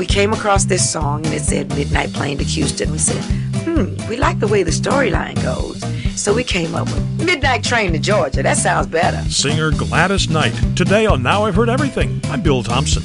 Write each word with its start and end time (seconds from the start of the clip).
we 0.00 0.06
came 0.06 0.32
across 0.32 0.64
this 0.64 0.90
song 0.90 1.26
and 1.26 1.34
it 1.34 1.42
said 1.42 1.68
Midnight 1.76 2.10
Plane 2.14 2.38
to 2.38 2.44
Houston. 2.44 2.90
We 2.90 2.96
said, 2.96 3.22
hmm, 3.64 3.94
we 4.08 4.16
like 4.16 4.38
the 4.38 4.48
way 4.48 4.62
the 4.62 4.70
storyline 4.70 5.34
goes. 5.42 5.78
So 6.18 6.32
we 6.32 6.42
came 6.42 6.74
up 6.74 6.86
with 6.86 7.22
Midnight 7.22 7.62
Train 7.62 7.92
to 7.92 7.98
Georgia. 7.98 8.42
That 8.42 8.56
sounds 8.56 8.86
better. 8.86 9.18
Singer 9.28 9.72
Gladys 9.72 10.30
Knight. 10.30 10.54
Today 10.74 11.04
on 11.04 11.22
Now 11.22 11.44
I've 11.44 11.54
Heard 11.54 11.68
Everything. 11.68 12.18
I'm 12.30 12.40
Bill 12.40 12.62
Thompson. 12.62 13.02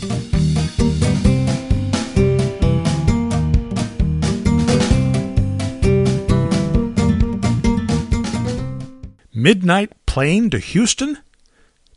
Midnight 9.34 9.92
Plane 10.06 10.50
to 10.50 10.60
Houston? 10.60 11.18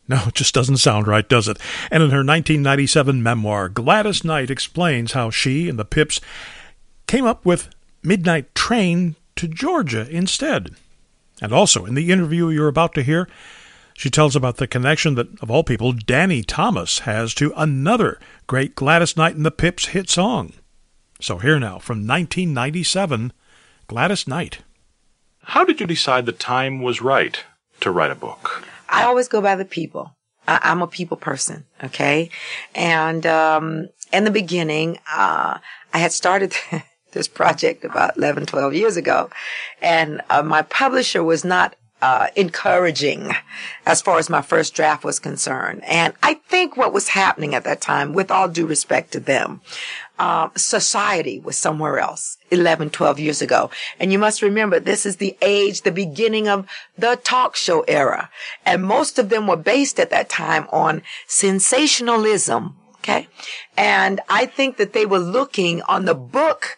No, 0.09 0.25
it 0.27 0.35
just 0.35 0.55
doesn't 0.55 0.79
sound 0.79 1.07
right, 1.07 1.29
does 1.29 1.49
it? 1.49 1.59
And 1.91 2.03
in 2.03 2.11
her 2.11 2.25
1997 2.25 3.23
memoir, 3.23 3.69
Gladys 3.69 4.25
Knight 4.25 4.51
explains 4.51 5.13
how 5.13 5.29
she 5.29 5.69
and 5.69 5.79
the 5.79 5.85
Pips 5.85 6.19
came 7.07 7.27
up 7.27 7.45
with 7.45 7.69
Midnight 8.03 8.55
Train 8.55 9.17
to 9.37 9.47
Georgia 9.47 10.09
instead. 10.09 10.75
And 11.43 11.53
also, 11.53 11.85
in 11.85 11.95
the 11.95 12.11
interview 12.11 12.49
you're 12.49 12.69
about 12.69 12.95
to 12.95 13.03
hear, 13.03 13.29
she 13.95 14.11
tells 14.11 14.35
about 14.35 14.57
the 14.57 14.67
connection 14.67 15.15
that, 15.17 15.41
of 15.43 15.51
all 15.51 15.63
people, 15.63 15.93
Danny 15.93 16.43
Thomas 16.43 17.01
has 17.01 17.35
to 17.35 17.53
another 17.57 18.19
great 18.47 18.75
Gladys 18.75 19.17
Knight 19.17 19.37
and 19.37 19.45
the 19.45 19.51
Pips 19.51 19.87
hit 19.87 20.09
song. 20.09 20.55
So 21.21 21.39
here 21.39 21.59
now, 21.59 21.79
from 21.79 22.07
1997, 22.07 23.33
Gladys 23.89 24.27
Knight. 24.27 24.61
How 25.43 25.65
did 25.65 25.81
you 25.81 25.87
decide 25.87 26.27
the 26.27 26.33
time 26.33 26.81
was 26.81 27.03
right 27.03 27.43
to 27.81 27.91
write 27.91 28.11
a 28.11 28.15
book? 28.15 28.65
I 28.89 29.05
always 29.05 29.29
go 29.29 29.41
by 29.41 29.57
the 29.57 29.65
people. 29.65 30.17
I, 30.47 30.71
am 30.71 30.83
a 30.83 30.87
people 30.87 31.17
person. 31.17 31.67
Okay. 31.85 32.31
And, 32.75 33.27
um, 33.27 33.89
in 34.13 34.25
the 34.25 34.31
beginning, 34.31 34.99
uh, 35.13 35.59
I 35.93 35.99
had 35.99 36.13
started 36.13 36.55
this 37.13 37.29
project 37.29 37.85
about 37.85 38.17
11, 38.17 38.47
12 38.47 38.75
years 38.75 38.97
ago. 38.97 39.31
And, 39.83 40.23
uh, 40.31 40.43
my 40.43 40.63
publisher 40.63 41.23
was 41.23 41.45
not 41.45 41.77
uh, 42.01 42.29
encouraging 42.37 43.33
as 43.85 44.01
far 44.01 44.19
as 44.19 44.31
my 44.31 44.43
first 44.43 44.75
draft 44.75 45.05
was 45.05 45.19
concerned. 45.19 45.83
And 45.85 46.15
I 46.23 46.35
think 46.35 46.77
what 46.77 46.93
was 46.93 47.09
happening 47.09 47.55
at 47.55 47.65
that 47.65 47.81
time, 47.81 48.13
with 48.13 48.31
all 48.31 48.49
due 48.49 48.67
respect 48.67 49.13
to 49.13 49.21
them, 49.21 49.61
uh, 50.19 50.49
society 50.57 51.39
was 51.39 51.57
somewhere 51.57 51.99
else 51.99 52.39
11, 52.51 52.91
12 52.91 53.21
years 53.21 53.43
ago. 53.43 53.71
And 54.01 54.13
you 54.13 54.19
must 54.19 54.43
remember, 54.43 54.81
this 54.81 55.07
is 55.07 55.17
the 55.17 55.37
age, 55.43 55.83
the 55.83 55.93
beginning 55.93 56.49
of 56.49 56.67
the 56.97 57.17
talk 57.23 57.57
show 57.57 57.83
era. 57.83 58.31
And 58.65 58.83
most 58.83 59.19
of 59.19 59.29
them 59.29 59.47
were 59.47 59.57
based 59.57 60.01
at 60.01 60.11
that 60.11 60.29
time 60.29 60.67
on 60.71 61.03
sensationalism. 61.27 62.77
Okay. 62.99 63.29
And 63.77 64.21
I 64.29 64.47
think 64.47 64.77
that 64.77 64.93
they 64.93 65.07
were 65.07 65.19
looking 65.19 65.83
on 65.83 66.05
the 66.05 66.15
book 66.15 66.77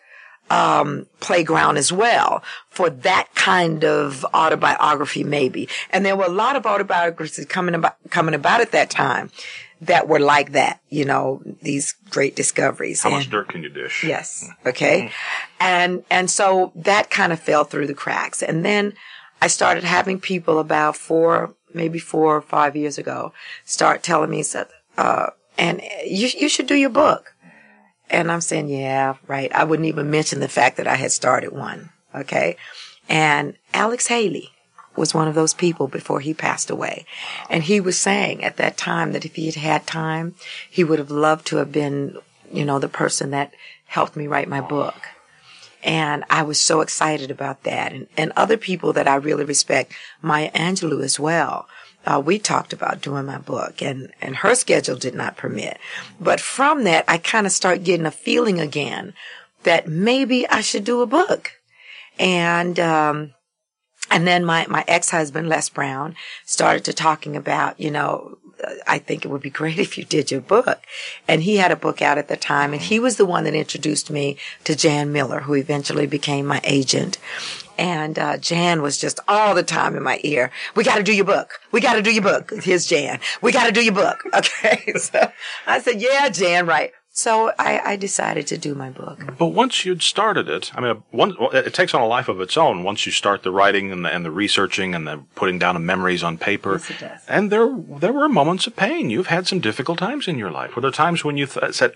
um, 0.50 1.06
playground 1.20 1.76
as 1.76 1.92
well 1.92 2.42
for 2.68 2.90
that 2.90 3.34
kind 3.34 3.84
of 3.84 4.24
autobiography, 4.34 5.24
maybe. 5.24 5.68
And 5.90 6.04
there 6.04 6.16
were 6.16 6.24
a 6.24 6.30
lot 6.30 6.56
of 6.56 6.66
autobiographies 6.66 7.46
coming 7.46 7.74
about, 7.74 7.96
coming 8.10 8.34
about 8.34 8.60
at 8.60 8.72
that 8.72 8.90
time 8.90 9.30
that 9.80 10.08
were 10.08 10.20
like 10.20 10.52
that, 10.52 10.80
you 10.90 11.04
know, 11.04 11.42
these 11.62 11.94
great 12.10 12.36
discoveries. 12.36 13.02
How 13.02 13.08
and, 13.08 13.18
much 13.18 13.30
dirt 13.30 13.48
can 13.48 13.62
you 13.62 13.70
dish? 13.70 14.04
Yes. 14.04 14.48
Okay. 14.66 15.02
Mm-hmm. 15.02 15.12
And, 15.60 16.04
and 16.10 16.30
so 16.30 16.72
that 16.74 17.10
kind 17.10 17.32
of 17.32 17.40
fell 17.40 17.64
through 17.64 17.86
the 17.86 17.94
cracks. 17.94 18.42
And 18.42 18.64
then 18.64 18.92
I 19.40 19.46
started 19.46 19.84
having 19.84 20.20
people 20.20 20.58
about 20.58 20.96
four, 20.96 21.54
maybe 21.72 21.98
four 21.98 22.36
or 22.36 22.42
five 22.42 22.76
years 22.76 22.98
ago 22.98 23.32
start 23.64 24.02
telling 24.02 24.30
me, 24.30 24.44
uh, 24.98 25.30
and 25.56 25.80
you, 26.04 26.28
you 26.36 26.48
should 26.48 26.66
do 26.66 26.74
your 26.74 26.90
book. 26.90 27.34
And 28.10 28.30
I'm 28.30 28.40
saying, 28.40 28.68
yeah, 28.68 29.16
right. 29.28 29.54
I 29.54 29.64
wouldn't 29.64 29.88
even 29.88 30.10
mention 30.10 30.40
the 30.40 30.48
fact 30.48 30.76
that 30.76 30.88
I 30.88 30.96
had 30.96 31.12
started 31.12 31.52
one. 31.52 31.90
Okay. 32.14 32.56
And 33.08 33.56
Alex 33.72 34.08
Haley 34.08 34.50
was 34.96 35.14
one 35.14 35.28
of 35.28 35.34
those 35.34 35.54
people 35.54 35.88
before 35.88 36.20
he 36.20 36.34
passed 36.34 36.70
away. 36.70 37.06
And 37.48 37.64
he 37.64 37.80
was 37.80 37.98
saying 37.98 38.44
at 38.44 38.56
that 38.56 38.76
time 38.76 39.12
that 39.12 39.24
if 39.24 39.36
he 39.36 39.46
had 39.46 39.54
had 39.54 39.86
time, 39.86 40.34
he 40.68 40.84
would 40.84 40.98
have 40.98 41.10
loved 41.10 41.46
to 41.48 41.56
have 41.56 41.72
been, 41.72 42.16
you 42.52 42.64
know, 42.64 42.78
the 42.78 42.88
person 42.88 43.30
that 43.30 43.54
helped 43.86 44.16
me 44.16 44.26
write 44.26 44.48
my 44.48 44.60
book. 44.60 45.08
And 45.82 46.24
I 46.28 46.42
was 46.42 46.60
so 46.60 46.80
excited 46.82 47.30
about 47.30 47.62
that. 47.62 47.92
And, 47.92 48.06
and 48.16 48.32
other 48.36 48.56
people 48.56 48.92
that 48.92 49.08
I 49.08 49.14
really 49.14 49.44
respect, 49.44 49.94
Maya 50.20 50.50
Angelou 50.52 51.02
as 51.02 51.18
well 51.18 51.66
uh, 52.06 52.22
we 52.24 52.38
talked 52.38 52.72
about 52.72 53.02
doing 53.02 53.26
my 53.26 53.38
book 53.38 53.82
and, 53.82 54.12
and 54.20 54.36
her 54.36 54.54
schedule 54.54 54.96
did 54.96 55.14
not 55.14 55.36
permit. 55.36 55.78
But 56.18 56.40
from 56.40 56.84
that, 56.84 57.04
I 57.06 57.18
kind 57.18 57.46
of 57.46 57.52
start 57.52 57.84
getting 57.84 58.06
a 58.06 58.10
feeling 58.10 58.60
again 58.60 59.12
that 59.64 59.86
maybe 59.86 60.48
I 60.48 60.62
should 60.62 60.84
do 60.84 61.02
a 61.02 61.06
book. 61.06 61.52
And, 62.18 62.78
um, 62.80 63.34
and 64.10 64.26
then 64.26 64.44
my, 64.44 64.66
my 64.68 64.84
ex-husband, 64.88 65.48
Les 65.48 65.68
Brown, 65.68 66.16
started 66.44 66.84
to 66.84 66.92
talking 66.92 67.36
about, 67.36 67.78
you 67.80 67.90
know, 67.90 68.38
I 68.86 68.98
think 68.98 69.24
it 69.24 69.28
would 69.28 69.40
be 69.40 69.50
great 69.50 69.78
if 69.86 69.96
you 69.96 70.04
did 70.04 70.30
your 70.30 70.40
book. 70.40 70.82
And 71.28 71.42
he 71.42 71.56
had 71.56 71.70
a 71.70 71.76
book 71.76 72.02
out 72.02 72.18
at 72.18 72.28
the 72.28 72.36
time 72.36 72.72
and 72.72 72.82
he 72.82 72.98
was 72.98 73.16
the 73.16 73.26
one 73.26 73.44
that 73.44 73.54
introduced 73.54 74.10
me 74.10 74.36
to 74.64 74.74
Jan 74.76 75.12
Miller, 75.12 75.40
who 75.40 75.54
eventually 75.54 76.06
became 76.06 76.46
my 76.46 76.60
agent. 76.64 77.18
And 77.78 78.18
uh, 78.18 78.36
Jan 78.36 78.82
was 78.82 78.98
just 78.98 79.20
all 79.26 79.54
the 79.54 79.62
time 79.62 79.96
in 79.96 80.02
my 80.02 80.20
ear. 80.22 80.50
We 80.74 80.84
got 80.84 80.96
to 80.96 81.02
do 81.02 81.14
your 81.14 81.24
book. 81.24 81.60
We 81.72 81.80
got 81.80 81.94
to 81.94 82.02
do 82.02 82.12
your 82.12 82.22
book. 82.22 82.52
Here's 82.62 82.86
Jan. 82.86 83.20
We 83.40 83.52
got 83.52 83.66
to 83.66 83.72
do 83.72 83.82
your 83.82 83.94
book. 83.94 84.22
Okay. 84.34 84.92
So 84.96 85.30
I 85.66 85.80
said, 85.80 86.00
yeah, 86.00 86.28
Jan, 86.28 86.66
right. 86.66 86.92
So 87.12 87.52
I, 87.58 87.80
I, 87.84 87.96
decided 87.96 88.46
to 88.46 88.56
do 88.56 88.74
my 88.74 88.88
book. 88.90 89.34
But 89.36 89.48
once 89.48 89.84
you'd 89.84 90.02
started 90.02 90.48
it, 90.48 90.70
I 90.74 90.80
mean, 90.80 91.02
one, 91.10 91.34
it 91.52 91.74
takes 91.74 91.92
on 91.92 92.00
a 92.00 92.06
life 92.06 92.28
of 92.28 92.40
its 92.40 92.56
own 92.56 92.84
once 92.84 93.04
you 93.04 93.10
start 93.10 93.42
the 93.42 93.50
writing 93.50 93.90
and 93.90 94.04
the, 94.04 94.14
and 94.14 94.24
the 94.24 94.30
researching 94.30 94.94
and 94.94 95.08
the 95.08 95.22
putting 95.34 95.58
down 95.58 95.74
of 95.74 95.82
memories 95.82 96.22
on 96.22 96.38
paper. 96.38 96.74
Yes, 96.74 96.90
it 96.90 97.00
does. 97.00 97.20
And 97.28 97.50
there, 97.50 97.68
there 97.76 98.12
were 98.12 98.28
moments 98.28 98.68
of 98.68 98.76
pain. 98.76 99.10
You've 99.10 99.26
had 99.26 99.48
some 99.48 99.58
difficult 99.58 99.98
times 99.98 100.28
in 100.28 100.38
your 100.38 100.52
life. 100.52 100.76
Were 100.76 100.82
there 100.82 100.92
times 100.92 101.24
when 101.24 101.36
you 101.36 101.46
th- 101.46 101.74
said, 101.74 101.94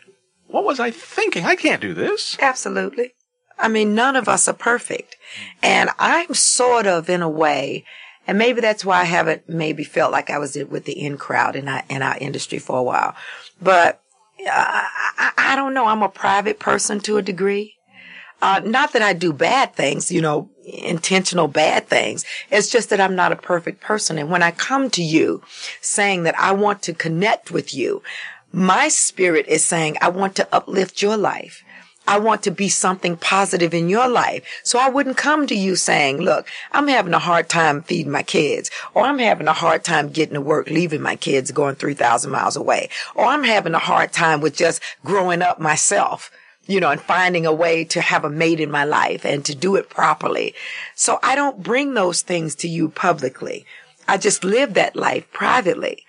what 0.49 0.65
was 0.65 0.81
I 0.81 0.91
thinking? 0.91 1.45
I 1.45 1.57
can't 1.57 1.81
do 1.81 1.95
this. 1.95 2.37
Absolutely. 2.41 3.15
I 3.59 3.69
mean, 3.69 3.95
none 3.95 4.17
of 4.17 4.29
us 4.29 4.49
are 4.49 4.55
perfect. 4.55 5.17
And 5.63 5.91
I'm 5.99 6.35
sort 6.35 6.87
of 6.87 7.09
in 7.09 7.23
a 7.23 7.29
way, 7.29 7.85
and 8.27 8.37
maybe 8.37 8.61
that's 8.61 8.85
why 8.85 9.01
I 9.01 9.05
haven't 9.05 9.49
maybe 9.49 9.85
felt 9.85 10.13
like 10.13 10.29
I 10.29 10.39
was 10.39 10.57
with 10.57 10.85
the 10.85 11.01
in 11.01 11.19
crowd 11.19 11.57
in 11.57 11.69
our, 11.69 11.83
in 11.89 12.03
our 12.03 12.19
industry 12.19 12.59
for 12.59 12.79
a 12.79 12.83
while. 12.83 13.15
But 13.61 14.01
I, 14.41 15.33
I 15.37 15.56
don't 15.56 15.75
know. 15.75 15.87
I'm 15.87 16.03
a 16.03 16.09
private 16.09 16.59
person 16.59 17.00
to 17.00 17.17
a 17.17 17.22
degree. 17.22 17.77
Uh, 18.43 18.61
not 18.65 18.93
that 18.93 19.00
I 19.00 19.12
do 19.15 19.33
bad 19.33 19.75
things, 19.75 20.12
you 20.12 20.21
know, 20.21 20.50
intentional 20.65 21.49
bad 21.49 21.89
things. 21.89 22.25
It's 22.50 22.69
just 22.69 22.91
that 22.91 23.00
I'm 23.00 23.17
not 23.17 23.33
a 23.33 23.37
perfect 23.37 23.81
person. 23.81 24.19
And 24.19 24.31
when 24.31 24.43
I 24.43 24.50
come 24.50 24.91
to 24.91 25.03
you 25.03 25.43
saying 25.81 26.25
that 26.25 26.39
I 26.39 26.53
want 26.53 26.83
to 26.83 26.93
connect 26.93 27.50
with 27.50 27.75
you, 27.75 28.03
my 28.53 28.89
spirit 28.89 29.47
is 29.49 29.65
saying 29.65 29.97
I 30.00 30.09
want 30.09 30.34
to 30.37 30.49
uplift 30.55 31.01
your 31.01 31.16
life. 31.16 31.65
I 32.06 32.19
want 32.19 32.42
to 32.42 32.50
be 32.50 32.69
something 32.69 33.16
positive 33.16 33.72
in 33.72 33.88
your 33.88 34.09
life. 34.09 34.44
So 34.62 34.78
I 34.78 34.88
wouldn't 34.88 35.16
come 35.16 35.47
to 35.47 35.54
you 35.54 35.76
saying, 35.76 36.19
look, 36.19 36.47
I'm 36.72 36.88
having 36.88 37.15
a 37.15 37.19
hard 37.19 37.48
time 37.48 37.82
feeding 37.82 38.12
my 38.12 38.22
kids, 38.22 38.70
or 38.92 39.04
I'm 39.04 39.19
having 39.19 39.48
a 39.48 39.53
hard 39.53 39.84
time 39.84 40.10
getting 40.10 40.34
to 40.34 40.41
work, 40.41 40.69
leaving 40.69 41.00
my 41.00 41.16
kids 41.16 41.50
going 41.50 41.76
3,000 41.76 42.31
miles 42.31 42.56
away, 42.56 42.91
or 43.15 43.25
I'm 43.25 43.44
having 43.44 43.75
a 43.75 43.78
hard 43.78 44.12
time 44.12 44.41
with 44.41 44.54
just 44.54 44.82
growing 45.04 45.41
up 45.41 45.59
myself, 45.59 46.31
you 46.66 46.81
know, 46.81 46.91
and 46.91 47.00
finding 47.00 47.47
a 47.47 47.53
way 47.53 47.84
to 47.84 48.00
have 48.00 48.25
a 48.25 48.31
mate 48.31 48.60
in 48.60 48.71
my 48.71 48.84
life 48.84 49.25
and 49.25 49.44
to 49.47 49.54
do 49.54 49.76
it 49.76 49.88
properly. 49.88 50.54
So 50.94 51.19
I 51.22 51.34
don't 51.34 51.62
bring 51.62 51.94
those 51.94 52.22
things 52.22 52.54
to 52.56 52.69
you 52.69 52.91
publicly. 52.91 53.65
I 54.06 54.19
just 54.19 54.44
live 54.44 54.75
that 54.75 54.94
life 54.94 55.31
privately. 55.32 56.04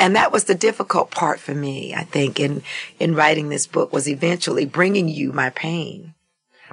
And 0.00 0.14
that 0.14 0.32
was 0.32 0.44
the 0.44 0.54
difficult 0.54 1.10
part 1.10 1.40
for 1.40 1.54
me, 1.54 1.94
I 1.94 2.04
think, 2.04 2.38
in, 2.38 2.62
in 2.98 3.14
writing 3.14 3.48
this 3.48 3.66
book 3.66 3.92
was 3.92 4.08
eventually 4.08 4.64
bringing 4.64 5.08
you 5.08 5.32
my 5.32 5.50
pain. 5.50 6.14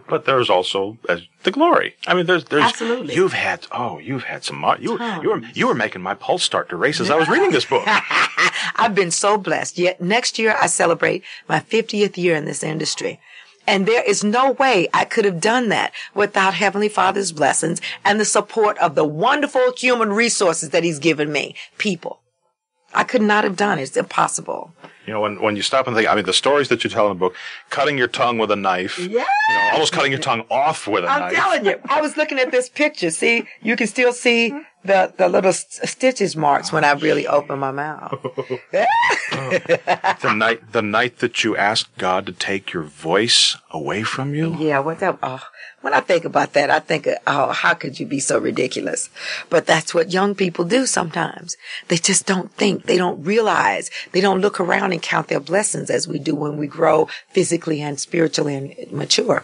But 0.07 0.25
there's 0.25 0.49
also 0.49 0.97
uh, 1.09 1.17
the 1.43 1.51
glory. 1.51 1.95
I 2.05 2.13
mean, 2.13 2.25
there's, 2.25 2.45
there's, 2.45 2.63
Absolutely. 2.63 3.15
you've 3.15 3.33
had, 3.33 3.65
oh, 3.71 3.97
you've 3.97 4.25
had 4.25 4.43
some, 4.43 4.63
you, 4.79 4.93
were, 4.93 5.21
you 5.21 5.29
were, 5.29 5.41
you 5.53 5.67
were 5.67 5.73
making 5.73 6.01
my 6.01 6.13
pulse 6.13 6.43
start 6.43 6.69
to 6.69 6.75
race 6.75 6.99
as 6.99 7.09
I 7.09 7.15
was 7.15 7.27
reading 7.27 7.51
this 7.51 7.65
book. 7.65 7.83
I've 8.75 8.93
been 8.93 9.11
so 9.11 9.37
blessed. 9.37 9.79
Yet 9.79 10.01
next 10.01 10.37
year 10.37 10.55
I 10.61 10.67
celebrate 10.67 11.23
my 11.47 11.59
50th 11.59 12.17
year 12.17 12.35
in 12.35 12.45
this 12.45 12.63
industry. 12.63 13.19
And 13.67 13.87
there 13.87 14.03
is 14.03 14.23
no 14.23 14.51
way 14.51 14.87
I 14.93 15.05
could 15.05 15.25
have 15.25 15.41
done 15.41 15.69
that 15.69 15.91
without 16.13 16.53
Heavenly 16.53 16.89
Father's 16.89 17.31
blessings 17.31 17.81
and 18.03 18.19
the 18.19 18.25
support 18.25 18.77
of 18.77 18.93
the 18.93 19.05
wonderful 19.05 19.73
human 19.75 20.13
resources 20.13 20.69
that 20.69 20.83
He's 20.83 20.99
given 20.99 21.31
me. 21.31 21.55
People. 21.79 22.21
I 22.95 23.03
could 23.03 23.21
not 23.21 23.43
have 23.43 23.57
done 23.57 23.77
it. 23.77 23.83
It's 23.83 23.97
impossible. 23.97 24.73
You 25.05 25.13
know, 25.13 25.21
when, 25.21 25.41
when 25.41 25.55
you 25.55 25.61
stop 25.61 25.87
and 25.87 25.95
think, 25.95 26.07
I 26.09 26.15
mean, 26.15 26.25
the 26.25 26.33
stories 26.33 26.69
that 26.69 26.83
you 26.83 26.89
tell 26.89 27.05
in 27.07 27.17
the 27.17 27.19
book, 27.19 27.35
cutting 27.69 27.97
your 27.97 28.07
tongue 28.07 28.37
with 28.37 28.49
a 28.51 28.55
knife. 28.55 28.97
Yeah. 28.99 29.07
You 29.07 29.55
know, 29.55 29.69
almost 29.73 29.93
cutting 29.93 30.11
your 30.11 30.21
tongue 30.21 30.43
off 30.49 30.87
with 30.87 31.03
a 31.03 31.07
I'm 31.07 31.19
knife. 31.21 31.29
I'm 31.31 31.35
telling 31.35 31.65
you, 31.65 31.79
I 31.85 32.01
was 32.01 32.17
looking 32.17 32.39
at 32.39 32.51
this 32.51 32.69
picture. 32.69 33.11
See, 33.11 33.47
you 33.61 33.75
can 33.75 33.87
still 33.87 34.13
see 34.13 34.49
the, 34.83 35.13
the 35.17 35.27
little 35.29 35.49
s- 35.49 35.79
stitches 35.89 36.35
marks 36.35 36.71
when 36.71 36.83
I 36.83 36.91
really 36.93 37.27
open 37.27 37.59
my 37.59 37.71
mouth. 37.71 38.11
the 39.31 40.33
night, 40.35 40.71
the 40.71 40.81
night 40.81 41.19
that 41.19 41.43
you 41.43 41.55
asked 41.57 41.95
God 41.97 42.25
to 42.25 42.31
take 42.31 42.73
your 42.73 42.83
voice 42.83 43.57
away 43.71 44.03
from 44.03 44.33
you. 44.33 44.55
Yeah, 44.57 44.79
what 44.79 44.99
that? 44.99 45.17
Oh, 45.21 45.41
when 45.81 45.93
I 45.93 45.99
think 45.99 46.25
about 46.25 46.53
that, 46.53 46.69
I 46.71 46.79
think, 46.79 47.07
oh, 47.27 47.51
how 47.51 47.73
could 47.75 47.99
you 47.99 48.05
be 48.05 48.19
so 48.19 48.39
ridiculous? 48.39 49.09
But 49.49 49.67
that's 49.67 49.93
what 49.93 50.11
young 50.11 50.33
people 50.33 50.65
do 50.65 50.85
sometimes. 50.87 51.57
They 51.89 51.97
just 51.97 52.25
don't 52.25 52.51
think. 52.53 52.85
They 52.85 52.97
don't 52.97 53.23
realize. 53.23 53.91
They 54.11 54.21
don't 54.21 54.41
look 54.41 54.59
around 54.59 54.93
and 54.95 55.03
count 55.03 55.27
their 55.27 55.39
blessings 55.39 55.89
as 55.89 56.07
we 56.07 56.17
do 56.17 56.33
when 56.33 56.57
we 56.57 56.67
grow 56.67 57.07
physically 57.29 57.81
and 57.81 57.99
spiritually 57.99 58.55
and 58.55 58.91
mature. 58.91 59.43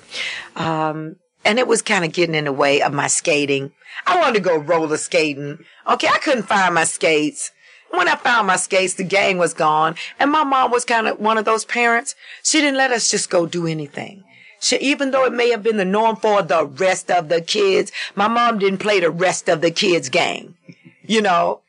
Um, 0.56 1.18
and 1.46 1.60
it 1.60 1.68
was 1.68 1.82
kind 1.82 2.06
of 2.06 2.14
getting 2.14 2.36
in 2.36 2.46
the 2.46 2.54
way 2.54 2.82
of 2.82 2.94
my 2.94 3.08
skating. 3.08 3.72
I 4.08 4.20
wanted 4.20 4.36
to 4.36 4.50
go 4.50 4.58
roller 4.58 4.98
skating. 4.98 5.64
Okay, 5.88 6.08
I 6.08 6.18
couldn't 6.18 6.44
find 6.44 6.74
my 6.74 6.86
skates. 6.86 7.52
When 7.92 8.08
I 8.08 8.16
found 8.16 8.48
my 8.48 8.56
skates, 8.56 8.94
the 8.94 9.04
gang 9.04 9.38
was 9.38 9.54
gone. 9.54 9.96
And 10.20 10.32
my 10.32 10.44
mom 10.44 10.72
was 10.72 10.86
kind 10.86 11.08
of 11.08 11.20
one 11.20 11.38
of 11.38 11.46
those 11.46 11.66
parents. 11.66 12.16
She 12.44 12.60
didn't 12.60 12.78
let 12.78 12.92
us 12.92 13.12
just 13.12 13.30
go 13.30 13.46
do 13.46 13.68
anything. 13.68 14.24
She, 14.62 14.78
even 14.78 15.12
though 15.12 15.26
it 15.26 15.34
may 15.34 15.50
have 15.50 15.64
been 15.64 15.78
the 15.78 15.86
norm 15.86 16.16
for 16.16 16.42
the 16.44 16.66
rest 16.66 17.10
of 17.12 17.30
the 17.30 17.42
kids, 17.42 17.92
my 18.16 18.28
mom 18.28 18.60
didn't 18.60 18.80
play 18.80 19.00
the 19.00 19.10
rest 19.10 19.50
of 19.50 19.62
the 19.62 19.72
kids' 19.72 20.08
game. 20.08 20.56
You 21.04 21.22
know, 21.22 21.62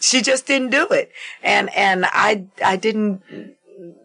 she 0.00 0.22
just 0.22 0.46
didn't 0.46 0.70
do 0.70 0.86
it. 0.88 1.12
And, 1.42 1.74
and 1.76 2.06
I, 2.06 2.46
I 2.64 2.76
didn't 2.76 3.22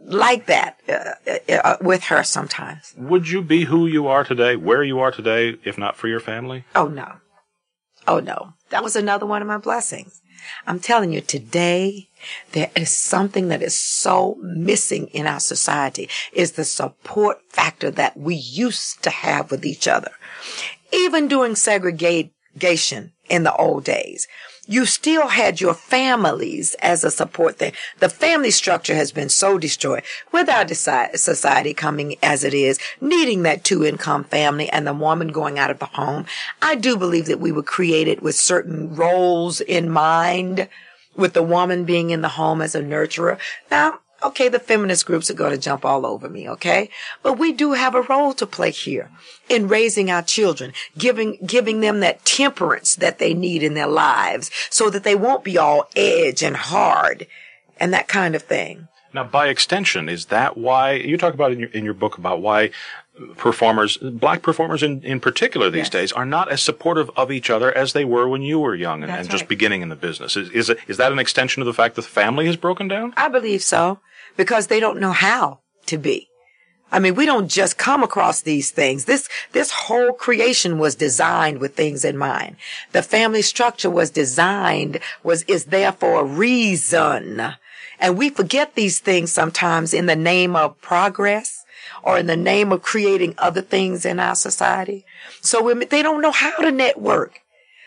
like 0.03 0.45
that 0.45 0.79
uh, 0.87 1.53
uh, 1.53 1.77
with 1.81 2.05
her 2.05 2.23
sometimes. 2.23 2.93
Would 2.97 3.29
you 3.29 3.41
be 3.41 3.65
who 3.65 3.87
you 3.87 4.07
are 4.07 4.23
today, 4.23 4.55
where 4.55 4.83
you 4.83 4.99
are 4.99 5.11
today, 5.11 5.57
if 5.63 5.77
not 5.77 5.97
for 5.97 6.07
your 6.07 6.19
family? 6.19 6.65
Oh 6.75 6.87
no. 6.87 7.17
Oh 8.07 8.19
no. 8.19 8.53
That 8.69 8.83
was 8.83 8.95
another 8.95 9.25
one 9.25 9.41
of 9.41 9.47
my 9.47 9.57
blessings. 9.57 10.21
I'm 10.67 10.79
telling 10.79 11.11
you, 11.11 11.21
today, 11.21 12.09
there 12.51 12.69
is 12.75 12.91
something 12.91 13.47
that 13.47 13.63
is 13.63 13.75
so 13.75 14.37
missing 14.41 15.07
in 15.07 15.27
our 15.27 15.39
society 15.39 16.09
is 16.33 16.51
the 16.53 16.65
support 16.65 17.39
factor 17.49 17.89
that 17.91 18.17
we 18.17 18.35
used 18.35 19.01
to 19.03 19.09
have 19.09 19.49
with 19.49 19.65
each 19.65 19.87
other. 19.87 20.11
Even 20.91 21.27
during 21.27 21.55
segregation 21.55 23.13
in 23.29 23.43
the 23.43 23.55
old 23.55 23.83
days, 23.83 24.27
you 24.67 24.85
still 24.85 25.27
had 25.27 25.61
your 25.61 25.73
families 25.73 26.75
as 26.81 27.03
a 27.03 27.11
support 27.11 27.57
thing. 27.57 27.73
The 27.99 28.09
family 28.09 28.51
structure 28.51 28.95
has 28.95 29.11
been 29.11 29.29
so 29.29 29.57
destroyed 29.57 30.03
with 30.31 30.49
our 30.49 30.67
society 30.67 31.73
coming 31.73 32.15
as 32.23 32.43
it 32.43 32.53
is, 32.53 32.79
needing 32.99 33.43
that 33.43 33.63
two 33.63 33.85
income 33.85 34.23
family 34.23 34.69
and 34.69 34.85
the 34.85 34.93
woman 34.93 35.29
going 35.29 35.59
out 35.59 35.71
of 35.71 35.79
the 35.79 35.85
home. 35.85 36.25
I 36.61 36.75
do 36.75 36.97
believe 36.97 37.25
that 37.27 37.39
we 37.39 37.51
were 37.51 37.63
created 37.63 38.21
with 38.21 38.35
certain 38.35 38.95
roles 38.95 39.61
in 39.61 39.89
mind, 39.89 40.67
with 41.15 41.33
the 41.33 41.43
woman 41.43 41.85
being 41.85 42.09
in 42.09 42.21
the 42.21 42.29
home 42.29 42.61
as 42.61 42.75
a 42.75 42.81
nurturer. 42.81 43.37
Now, 43.71 43.99
okay, 44.27 44.49
the 44.49 44.59
feminist 44.59 45.05
groups 45.05 45.29
are 45.29 45.35
going 45.35 45.51
to 45.51 45.57
jump 45.57 45.85
all 45.85 46.05
over 46.05 46.29
me, 46.29 46.49
okay? 46.49 46.89
But 47.23 47.37
we 47.37 47.51
do 47.51 47.73
have 47.73 47.95
a 47.95 48.01
role 48.01 48.33
to 48.33 48.45
play 48.45 48.71
here 48.71 49.11
in 49.49 49.67
raising 49.67 50.09
our 50.09 50.21
children, 50.21 50.73
giving, 50.97 51.37
giving 51.45 51.81
them 51.81 51.99
that 52.01 52.25
temperance 52.25 52.95
that 52.95 53.19
they 53.19 53.33
need 53.33 53.63
in 53.63 53.73
their 53.73 53.87
lives 53.87 54.51
so 54.69 54.89
that 54.89 55.03
they 55.03 55.15
won't 55.15 55.43
be 55.43 55.57
all 55.57 55.89
edge 55.95 56.43
and 56.43 56.55
hard 56.55 57.27
and 57.79 57.93
that 57.93 58.07
kind 58.07 58.35
of 58.35 58.43
thing. 58.43 58.87
Now, 59.13 59.23
by 59.23 59.47
extension, 59.47 60.09
is 60.09 60.25
that 60.25 60.57
why 60.57 60.93
you 60.93 61.17
talk 61.17 61.33
about 61.33 61.53
in 61.53 61.59
your, 61.59 61.69
in 61.69 61.85
your 61.85 61.93
book 61.93 62.17
about 62.17 62.41
why 62.41 62.71
performers, 63.37 63.97
black 63.97 64.41
performers 64.41 64.83
in, 64.83 65.01
in 65.03 65.21
particular 65.21 65.69
these 65.69 65.85
Yes. 65.85 65.89
days, 65.89 66.11
are 66.11 66.25
not 66.25 66.51
as 66.51 66.61
supportive 66.61 67.09
of 67.15 67.31
each 67.31 67.49
other 67.49 67.75
as 67.75 67.93
they 67.93 68.03
were 68.03 68.27
when 68.27 68.41
you 68.41 68.59
were 68.59 68.75
young 68.75 69.03
and, 69.03 69.11
and 69.11 69.29
just 69.29 69.47
beginning 69.47 69.81
in 69.81 69.87
the 69.87 69.95
business? 69.95 70.35
Is, 70.35 70.49
is, 70.49 70.69
it, 70.69 70.79
is 70.87 70.97
that 70.97 71.13
an 71.13 71.19
extension 71.19 71.61
of 71.61 71.65
the 71.65 71.73
fact 71.73 71.95
that 71.95 72.01
the 72.01 72.07
family 72.09 72.45
has 72.47 72.57
broken 72.57 72.89
down? 72.89 73.13
I 73.15 73.29
believe 73.29 73.63
so 73.63 73.99
because 74.37 74.67
they 74.67 74.79
don't 74.79 74.99
know 74.99 75.11
how 75.11 75.59
to 75.87 75.97
be. 75.97 76.29
I 76.91 76.99
mean, 76.99 77.15
we 77.15 77.25
don't 77.25 77.49
just 77.49 77.77
come 77.77 78.03
across 78.03 78.41
these 78.41 78.71
things. 78.71 79.05
This, 79.05 79.27
this 79.51 79.71
whole 79.71 80.13
creation 80.13 80.77
was 80.77 80.95
designed 80.95 81.59
with 81.59 81.75
things 81.75 82.05
in 82.05 82.17
mind. 82.17 82.55
The 82.91 83.01
family 83.01 83.41
structure 83.41 83.89
was 83.89 84.11
designed, 84.11 84.99
was, 85.23 85.43
is 85.43 85.65
there 85.65 85.91
for 85.91 86.21
a 86.21 86.23
reason. 86.23 87.55
And 87.99 88.17
we 88.17 88.29
forget 88.29 88.75
these 88.75 88.99
things 88.99 89.31
sometimes 89.31 89.93
in 89.93 90.05
the 90.05 90.15
name 90.15 90.55
of 90.55 90.79
progress 90.79 91.65
or 92.03 92.17
in 92.19 92.27
the 92.27 92.37
name 92.37 92.71
of 92.71 92.81
creating 92.81 93.35
other 93.37 93.61
things 93.61 94.05
in 94.05 94.19
our 94.19 94.35
society. 94.35 95.05
So 95.41 95.61
we, 95.61 95.85
they 95.85 96.01
don't 96.01 96.21
know 96.21 96.31
how 96.31 96.57
to 96.57 96.71
network. 96.71 97.41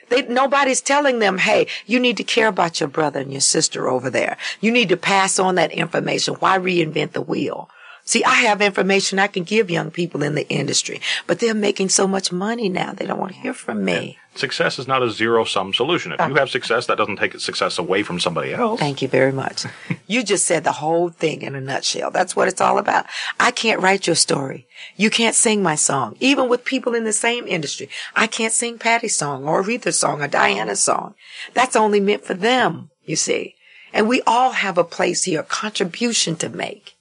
They, 0.08 0.22
nobody's 0.22 0.80
telling 0.80 1.18
them, 1.18 1.38
hey, 1.38 1.66
you 1.86 1.98
need 2.00 2.16
to 2.16 2.24
care 2.24 2.48
about 2.48 2.80
your 2.80 2.88
brother 2.88 3.20
and 3.20 3.32
your 3.32 3.40
sister 3.40 3.88
over 3.88 4.10
there. 4.10 4.36
You 4.60 4.70
need 4.70 4.88
to 4.90 4.96
pass 4.96 5.38
on 5.38 5.56
that 5.56 5.72
information. 5.72 6.34
Why 6.34 6.58
reinvent 6.58 7.12
the 7.12 7.22
wheel? 7.22 7.68
See, 8.04 8.24
I 8.24 8.36
have 8.36 8.62
information 8.62 9.18
I 9.18 9.26
can 9.26 9.44
give 9.44 9.70
young 9.70 9.90
people 9.90 10.22
in 10.22 10.34
the 10.34 10.48
industry, 10.48 11.02
but 11.26 11.40
they're 11.40 11.52
making 11.52 11.90
so 11.90 12.08
much 12.08 12.32
money 12.32 12.70
now. 12.70 12.94
They 12.94 13.04
don't 13.04 13.18
want 13.18 13.32
to 13.32 13.38
hear 13.38 13.52
from 13.52 13.84
me. 13.84 14.16
Success 14.38 14.78
is 14.78 14.86
not 14.86 15.02
a 15.02 15.10
zero 15.10 15.42
sum 15.42 15.74
solution. 15.74 16.12
If 16.12 16.20
you 16.28 16.34
have 16.36 16.48
success, 16.48 16.86
that 16.86 16.96
doesn't 16.96 17.16
take 17.16 17.40
success 17.40 17.76
away 17.76 18.04
from 18.04 18.20
somebody 18.20 18.54
else. 18.54 18.78
Thank 18.78 19.02
you 19.02 19.08
very 19.08 19.32
much. 19.32 19.66
you 20.06 20.22
just 20.22 20.46
said 20.46 20.62
the 20.62 20.72
whole 20.72 21.08
thing 21.08 21.42
in 21.42 21.56
a 21.56 21.60
nutshell. 21.60 22.12
That's 22.12 22.36
what 22.36 22.46
it's 22.46 22.60
all 22.60 22.78
about. 22.78 23.06
I 23.40 23.50
can't 23.50 23.82
write 23.82 24.06
your 24.06 24.14
story. 24.14 24.68
You 24.96 25.10
can't 25.10 25.34
sing 25.34 25.60
my 25.60 25.74
song. 25.74 26.16
Even 26.20 26.48
with 26.48 26.64
people 26.64 26.94
in 26.94 27.02
the 27.02 27.12
same 27.12 27.48
industry, 27.48 27.88
I 28.14 28.28
can't 28.28 28.52
sing 28.52 28.78
Patty's 28.78 29.16
song 29.16 29.44
or 29.44 29.60
Aretha's 29.60 29.98
song 29.98 30.22
or 30.22 30.28
Diana's 30.28 30.80
song. 30.80 31.16
That's 31.52 31.74
only 31.74 31.98
meant 31.98 32.24
for 32.24 32.34
them, 32.34 32.90
you 33.04 33.16
see. 33.16 33.56
And 33.92 34.08
we 34.08 34.22
all 34.22 34.52
have 34.52 34.78
a 34.78 34.84
place 34.84 35.24
here, 35.24 35.40
a 35.40 35.42
contribution 35.42 36.36
to 36.36 36.48
make. 36.48 36.94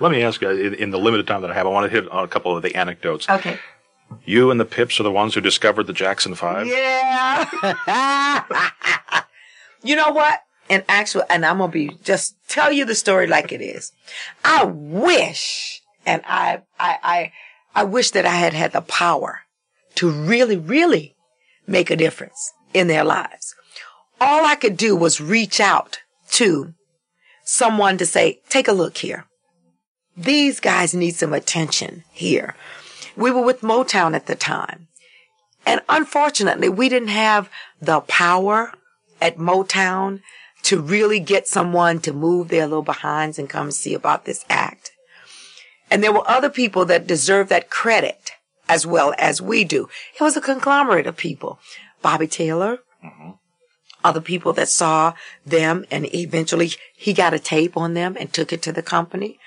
Let 0.00 0.12
me 0.12 0.22
ask 0.22 0.42
you, 0.42 0.50
in, 0.50 0.74
in 0.74 0.90
the 0.90 0.98
limited 0.98 1.26
time 1.26 1.40
that 1.40 1.50
I 1.50 1.54
have, 1.54 1.66
I 1.66 1.70
want 1.70 1.90
to 1.90 1.98
hit 1.98 2.10
on 2.10 2.24
a 2.24 2.28
couple 2.28 2.54
of 2.54 2.62
the 2.62 2.74
anecdotes. 2.74 3.26
Okay. 3.30 3.58
You 4.24 4.50
and 4.50 4.58
the 4.60 4.64
Pips 4.64 4.98
are 5.00 5.04
the 5.04 5.12
ones 5.12 5.34
who 5.34 5.40
discovered 5.40 5.84
the 5.84 5.92
Jackson 5.92 6.34
Five. 6.34 6.66
Yeah. 6.66 7.44
you 9.82 9.96
know 9.96 10.10
what? 10.10 10.40
And 10.68 10.84
actually, 10.88 11.24
and 11.30 11.46
I'm 11.46 11.58
gonna 11.58 11.70
be 11.70 11.96
just 12.02 12.36
tell 12.48 12.72
you 12.72 12.84
the 12.84 12.94
story 12.94 13.26
like 13.26 13.52
it 13.52 13.60
is. 13.60 13.92
I 14.44 14.64
wish, 14.64 15.80
and 16.04 16.22
I, 16.26 16.62
I, 16.78 16.98
I, 17.02 17.32
I 17.74 17.84
wish 17.84 18.10
that 18.12 18.26
I 18.26 18.34
had 18.34 18.52
had 18.52 18.72
the 18.72 18.80
power 18.80 19.40
to 19.96 20.10
really, 20.10 20.56
really 20.56 21.14
make 21.66 21.90
a 21.90 21.96
difference 21.96 22.52
in 22.74 22.88
their 22.88 23.04
lives. 23.04 23.54
All 24.20 24.44
I 24.44 24.54
could 24.54 24.76
do 24.76 24.96
was 24.96 25.20
reach 25.20 25.60
out 25.60 25.98
to 26.32 26.74
someone 27.44 27.96
to 27.98 28.06
say, 28.06 28.40
take 28.48 28.68
a 28.68 28.72
look 28.72 28.98
here. 28.98 29.26
These 30.16 30.60
guys 30.60 30.94
need 30.94 31.14
some 31.14 31.32
attention 31.32 32.04
here. 32.12 32.54
We 33.16 33.30
were 33.30 33.42
with 33.42 33.62
Motown 33.62 34.14
at 34.14 34.26
the 34.26 34.34
time. 34.34 34.88
And 35.64 35.80
unfortunately, 35.88 36.68
we 36.68 36.88
didn't 36.88 37.08
have 37.08 37.50
the 37.80 38.00
power 38.00 38.72
at 39.20 39.36
Motown 39.36 40.20
to 40.62 40.80
really 40.80 41.20
get 41.20 41.48
someone 41.48 42.00
to 42.00 42.12
move 42.12 42.48
their 42.48 42.66
little 42.66 42.82
behinds 42.82 43.38
and 43.38 43.48
come 43.48 43.70
see 43.70 43.94
about 43.94 44.24
this 44.24 44.44
act. 44.48 44.92
And 45.90 46.02
there 46.02 46.12
were 46.12 46.28
other 46.28 46.50
people 46.50 46.84
that 46.86 47.06
deserve 47.06 47.48
that 47.48 47.70
credit 47.70 48.32
as 48.68 48.86
well 48.86 49.14
as 49.18 49.40
we 49.40 49.64
do. 49.64 49.88
It 50.18 50.22
was 50.22 50.36
a 50.36 50.40
conglomerate 50.40 51.06
of 51.06 51.16
people. 51.16 51.58
Bobby 52.02 52.26
Taylor, 52.26 52.80
mm-hmm. 53.04 53.30
other 54.04 54.20
people 54.20 54.52
that 54.54 54.68
saw 54.68 55.14
them 55.44 55.84
and 55.90 56.12
eventually 56.14 56.72
he 56.96 57.12
got 57.12 57.34
a 57.34 57.38
tape 57.38 57.76
on 57.76 57.94
them 57.94 58.16
and 58.18 58.32
took 58.32 58.52
it 58.52 58.62
to 58.62 58.72
the 58.72 58.82
company. 58.82 59.38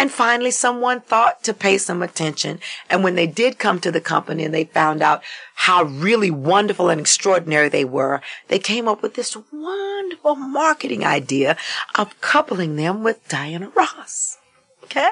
And 0.00 0.10
finally, 0.10 0.50
someone 0.50 1.02
thought 1.02 1.44
to 1.44 1.52
pay 1.52 1.76
some 1.76 2.02
attention. 2.02 2.60
And 2.88 3.04
when 3.04 3.16
they 3.16 3.26
did 3.26 3.58
come 3.58 3.80
to 3.80 3.92
the 3.92 4.00
company 4.00 4.46
and 4.46 4.54
they 4.54 4.64
found 4.64 5.02
out 5.02 5.22
how 5.56 5.82
really 5.82 6.30
wonderful 6.30 6.88
and 6.88 6.98
extraordinary 6.98 7.68
they 7.68 7.84
were, 7.84 8.22
they 8.48 8.58
came 8.58 8.88
up 8.88 9.02
with 9.02 9.12
this 9.12 9.36
wonderful 9.52 10.36
marketing 10.36 11.04
idea 11.04 11.54
of 11.96 12.18
coupling 12.22 12.76
them 12.76 13.02
with 13.02 13.28
Diana 13.28 13.68
Ross. 13.74 14.38
Okay? 14.84 15.10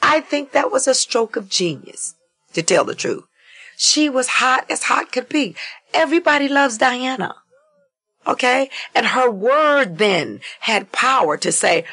I 0.00 0.20
think 0.20 0.52
that 0.52 0.72
was 0.72 0.88
a 0.88 0.94
stroke 0.94 1.36
of 1.36 1.50
genius, 1.50 2.14
to 2.54 2.62
tell 2.62 2.86
the 2.86 2.94
truth. 2.94 3.24
She 3.76 4.08
was 4.08 4.40
hot 4.40 4.64
as 4.70 4.84
hot 4.84 5.12
could 5.12 5.28
be. 5.28 5.54
Everybody 5.92 6.48
loves 6.48 6.78
Diana. 6.78 7.34
Okay? 8.26 8.70
And 8.94 9.04
her 9.04 9.30
word 9.30 9.98
then 9.98 10.40
had 10.60 10.92
power 10.92 11.36
to 11.36 11.52
say, 11.52 11.84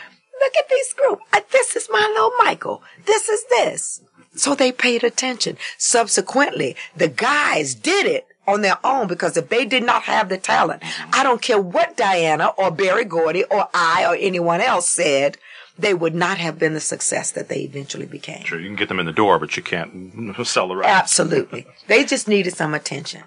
look 0.41 0.53
at 0.57 0.69
this 0.69 0.93
group. 0.93 1.19
Uh, 1.33 1.41
This 1.51 1.75
is 1.75 1.87
my 1.91 1.99
little 2.13 2.31
Michael. 2.39 2.83
This 3.05 3.29
is 3.29 3.43
this. 3.49 4.01
So 4.35 4.55
they 4.55 4.71
paid 4.71 5.03
attention. 5.03 5.57
Subsequently, 5.77 6.75
the 6.95 7.07
guys 7.09 7.75
did 7.75 8.05
it 8.05 8.27
on 8.47 8.61
their 8.61 8.77
own 8.83 9.07
because 9.07 9.37
if 9.37 9.49
they 9.49 9.65
did 9.65 9.83
not 9.83 10.03
have 10.03 10.29
the 10.29 10.37
talent, 10.37 10.81
I 11.13 11.23
don't 11.23 11.41
care 11.41 11.59
what 11.59 11.97
Diana 11.97 12.47
or 12.57 12.71
Berry 12.71 13.05
Gordy 13.05 13.43
or 13.45 13.67
I 13.73 14.05
or 14.07 14.15
anyone 14.15 14.61
else 14.61 14.89
said, 14.89 15.37
they 15.77 15.93
would 15.93 16.15
not 16.15 16.37
have 16.37 16.57
been 16.59 16.73
the 16.73 16.79
success 16.79 17.31
that 17.31 17.49
they 17.49 17.61
eventually 17.61 18.05
became. 18.05 18.43
Sure, 18.43 18.59
you 18.59 18.67
can 18.67 18.75
get 18.75 18.87
them 18.89 18.99
in 18.99 19.05
the 19.05 19.11
door, 19.11 19.37
but 19.39 19.55
you 19.57 19.63
can't 19.63 20.35
sell 20.45 20.67
the 20.67 20.75
rights. 20.75 20.89
Absolutely. 20.89 21.67
they 21.87 22.03
just 22.05 22.27
needed 22.27 22.55
some 22.55 22.73
attention. 22.73 23.23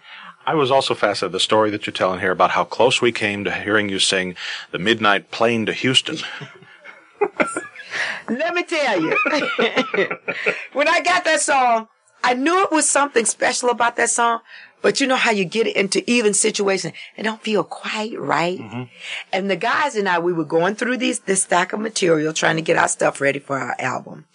I 0.46 0.54
was 0.54 0.70
also 0.70 0.94
fascinated 0.94 1.32
the 1.32 1.40
story 1.40 1.70
that 1.70 1.86
you're 1.86 1.94
telling 1.94 2.20
here 2.20 2.30
about 2.30 2.50
how 2.50 2.64
close 2.64 3.00
we 3.00 3.12
came 3.12 3.44
to 3.44 3.50
hearing 3.52 3.88
you 3.88 3.98
sing 3.98 4.36
the 4.72 4.78
Midnight 4.78 5.30
Plane 5.30 5.64
to 5.66 5.72
Houston. 5.72 6.18
Let 8.28 8.54
me 8.54 8.64
tell 8.64 9.00
you, 9.00 9.10
when 10.72 10.88
I 10.88 11.00
got 11.00 11.24
that 11.24 11.40
song, 11.40 11.88
I 12.22 12.34
knew 12.34 12.62
it 12.62 12.72
was 12.72 12.88
something 12.88 13.24
special 13.26 13.68
about 13.68 13.96
that 13.96 14.10
song, 14.10 14.40
but 14.80 15.00
you 15.00 15.06
know 15.06 15.16
how 15.16 15.30
you 15.30 15.44
get 15.44 15.66
it 15.66 15.76
into 15.76 16.08
even 16.10 16.34
situations 16.34 16.94
and 17.16 17.24
don't 17.24 17.42
feel 17.42 17.64
quite 17.64 18.18
right. 18.18 18.58
Mm-hmm. 18.58 18.82
And 19.32 19.50
the 19.50 19.56
guys 19.56 19.94
and 19.94 20.08
I, 20.08 20.18
we 20.18 20.32
were 20.32 20.44
going 20.44 20.74
through 20.74 20.96
these, 20.96 21.20
this 21.20 21.42
stack 21.42 21.72
of 21.72 21.80
material 21.80 22.32
trying 22.32 22.56
to 22.56 22.62
get 22.62 22.78
our 22.78 22.88
stuff 22.88 23.20
ready 23.20 23.38
for 23.38 23.58
our 23.58 23.76
album. 23.78 24.26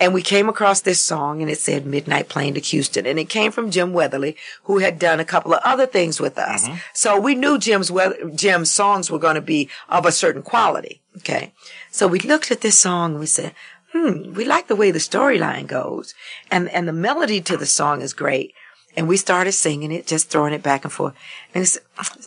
And 0.00 0.14
we 0.14 0.22
came 0.22 0.48
across 0.48 0.80
this 0.80 1.02
song 1.02 1.42
and 1.42 1.50
it 1.50 1.58
said 1.58 1.84
Midnight 1.84 2.28
Plane 2.28 2.54
to 2.54 2.60
Houston. 2.60 3.04
And 3.04 3.18
it 3.18 3.28
came 3.28 3.52
from 3.52 3.70
Jim 3.70 3.92
Weatherly, 3.92 4.34
who 4.64 4.78
had 4.78 4.98
done 4.98 5.20
a 5.20 5.26
couple 5.26 5.52
of 5.52 5.60
other 5.62 5.86
things 5.86 6.18
with 6.18 6.38
us. 6.38 6.66
Mm-hmm. 6.66 6.78
So 6.94 7.20
we 7.20 7.34
knew 7.34 7.58
Jim's, 7.58 7.92
Jim's 8.34 8.70
songs 8.70 9.10
were 9.10 9.18
going 9.18 9.34
to 9.34 9.42
be 9.42 9.68
of 9.90 10.06
a 10.06 10.12
certain 10.12 10.42
quality. 10.42 11.02
Okay. 11.18 11.52
So 11.90 12.06
we 12.06 12.20
looked 12.20 12.50
at 12.50 12.60
this 12.60 12.78
song 12.78 13.12
and 13.12 13.20
we 13.20 13.26
said, 13.26 13.54
hmm, 13.92 14.34
we 14.34 14.44
like 14.44 14.68
the 14.68 14.76
way 14.76 14.90
the 14.90 14.98
storyline 14.98 15.66
goes. 15.66 16.14
And, 16.50 16.68
and 16.70 16.86
the 16.86 16.92
melody 16.92 17.40
to 17.42 17.56
the 17.56 17.66
song 17.66 18.02
is 18.02 18.12
great. 18.12 18.54
And 18.96 19.08
we 19.08 19.16
started 19.16 19.52
singing 19.52 19.92
it, 19.92 20.06
just 20.06 20.30
throwing 20.30 20.52
it 20.52 20.62
back 20.62 20.84
and 20.84 20.92
forth. 20.92 21.14
And 21.54 21.64
it 21.64 21.78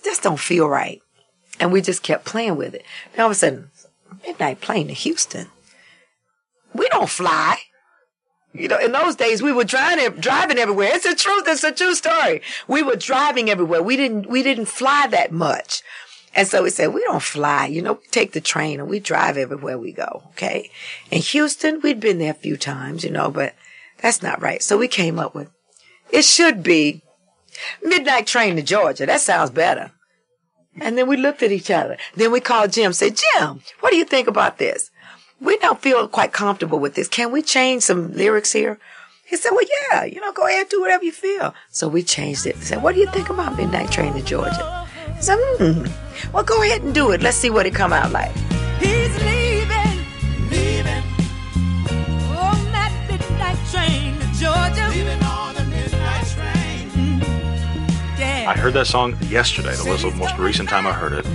just 0.03 0.23
don't 0.23 0.39
feel 0.39 0.67
right. 0.67 1.01
And 1.59 1.71
we 1.71 1.81
just 1.81 2.03
kept 2.03 2.25
playing 2.25 2.55
with 2.55 2.73
it. 2.73 2.85
And 3.11 3.21
all 3.21 3.27
of 3.27 3.31
a 3.31 3.35
sudden, 3.35 3.69
midnight 4.25 4.61
plane 4.61 4.87
to 4.87 4.93
Houston. 4.93 5.47
We 6.73 6.87
don't 6.89 7.09
fly. 7.09 7.57
You 8.53 8.67
know, 8.67 8.77
in 8.77 8.91
those 8.91 9.15
days 9.15 9.41
we 9.41 9.51
were 9.51 9.63
driving, 9.63 10.19
driving 10.19 10.57
everywhere. 10.59 10.91
It's 10.93 11.07
the 11.07 11.15
truth. 11.15 11.45
It's 11.47 11.63
a 11.63 11.71
true 11.71 11.95
story. 11.95 12.41
We 12.67 12.83
were 12.83 12.95
driving 12.95 13.49
everywhere. 13.49 13.81
We 13.81 13.97
didn't, 13.97 14.27
we 14.27 14.43
didn't 14.43 14.65
fly 14.65 15.07
that 15.09 15.31
much. 15.31 15.81
And 16.35 16.47
so 16.47 16.63
we 16.63 16.71
said, 16.71 16.93
we 16.93 17.03
don't 17.03 17.21
fly, 17.21 17.67
you 17.67 17.81
know, 17.81 17.93
we 17.93 18.07
take 18.09 18.31
the 18.31 18.41
train 18.41 18.79
and 18.79 18.89
we 18.89 18.99
drive 18.99 19.37
everywhere 19.37 19.77
we 19.77 19.91
go. 19.91 20.23
Okay. 20.31 20.71
In 21.11 21.21
Houston, 21.21 21.79
we'd 21.81 21.99
been 21.99 22.17
there 22.17 22.31
a 22.31 22.35
few 22.35 22.57
times, 22.57 23.03
you 23.03 23.11
know, 23.11 23.29
but 23.29 23.53
that's 24.01 24.23
not 24.23 24.41
right. 24.41 24.61
So 24.61 24.77
we 24.77 24.87
came 24.87 25.19
up 25.19 25.35
with 25.35 25.49
it 26.09 26.25
should 26.25 26.63
be 26.63 27.01
midnight 27.83 28.27
train 28.27 28.55
to 28.55 28.61
Georgia. 28.61 29.05
That 29.05 29.21
sounds 29.21 29.49
better. 29.49 29.91
And 30.79 30.97
then 30.97 31.07
we 31.07 31.17
looked 31.17 31.43
at 31.43 31.51
each 31.51 31.69
other. 31.69 31.97
Then 32.15 32.31
we 32.31 32.39
called 32.39 32.71
Jim, 32.71 32.93
said, 32.93 33.17
Jim, 33.17 33.61
what 33.79 33.91
do 33.91 33.97
you 33.97 34.05
think 34.05 34.27
about 34.27 34.57
this? 34.57 34.89
We 35.39 35.57
don't 35.57 35.81
feel 35.81 36.07
quite 36.07 36.31
comfortable 36.31 36.79
with 36.79 36.95
this. 36.95 37.07
Can 37.07 37.31
we 37.31 37.41
change 37.41 37.83
some 37.83 38.13
lyrics 38.13 38.53
here? 38.53 38.79
He 39.25 39.37
said, 39.37 39.51
well, 39.51 39.65
yeah, 39.91 40.03
you 40.03 40.21
know, 40.21 40.31
go 40.31 40.47
ahead, 40.47 40.69
do 40.69 40.81
whatever 40.81 41.03
you 41.03 41.11
feel. 41.11 41.53
So 41.69 41.87
we 41.87 42.03
changed 42.03 42.45
it. 42.45 42.57
Said, 42.57 42.83
what 42.83 42.95
do 42.95 43.01
you 43.01 43.07
think 43.07 43.29
about 43.29 43.57
Midnight 43.57 43.91
Train 43.91 44.13
to 44.13 44.21
Georgia? 44.21 44.82
He 45.23 45.27
said, 45.27 45.37
hmm, 45.39 45.85
well, 46.33 46.43
go 46.43 46.61
ahead 46.63 46.81
and 46.81 46.93
do 46.93 47.11
it. 47.11 47.21
Let's 47.21 47.37
see 47.37 47.49
what 47.49 47.65
it 47.65 47.73
come 47.73 47.93
out 47.93 48.11
like. 48.11 48.35
He's 48.81 49.17
leaving, 49.23 50.03
leaving 50.51 51.03
on 52.35 52.59
that 52.73 52.91
midnight 53.09 53.57
train 53.71 54.19
to 54.19 54.27
Georgia. 54.37 54.89
Leaving 54.89 55.23
I 58.45 58.53
heard 58.57 58.73
that 58.73 58.87
song 58.87 59.15
yesterday. 59.21 59.73
That 59.73 59.85
was 59.85 60.01
the 60.01 60.11
most 60.11 60.37
recent 60.37 60.67
time 60.67 60.85
I 60.85 60.91
heard 60.91 61.13
it, 61.13 61.25